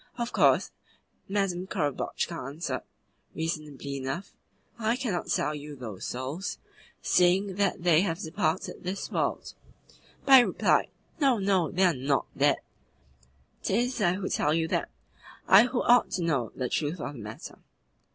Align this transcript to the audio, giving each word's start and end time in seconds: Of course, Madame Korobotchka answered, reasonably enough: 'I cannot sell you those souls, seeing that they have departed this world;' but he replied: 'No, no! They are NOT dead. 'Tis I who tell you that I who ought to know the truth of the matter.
Of 0.17 0.31
course, 0.33 0.71
Madame 1.29 1.67
Korobotchka 1.67 2.31
answered, 2.33 2.81
reasonably 3.35 3.97
enough: 3.97 4.31
'I 4.79 4.95
cannot 4.95 5.29
sell 5.29 5.53
you 5.53 5.75
those 5.75 6.07
souls, 6.07 6.57
seeing 7.03 7.53
that 7.57 7.83
they 7.83 8.01
have 8.01 8.17
departed 8.19 8.81
this 8.81 9.11
world;' 9.11 9.53
but 10.25 10.37
he 10.39 10.43
replied: 10.43 10.87
'No, 11.19 11.37
no! 11.37 11.69
They 11.69 11.83
are 11.83 11.93
NOT 11.93 12.25
dead. 12.35 12.57
'Tis 13.61 14.01
I 14.01 14.13
who 14.13 14.27
tell 14.27 14.55
you 14.55 14.67
that 14.69 14.89
I 15.47 15.65
who 15.65 15.83
ought 15.83 16.09
to 16.13 16.23
know 16.23 16.51
the 16.55 16.67
truth 16.67 16.99
of 16.99 17.13
the 17.13 17.19
matter. 17.19 17.59